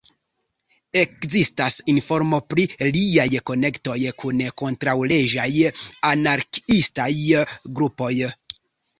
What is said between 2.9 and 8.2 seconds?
liaj konektoj kun kontraŭleĝaj anarkiistaj grupoj.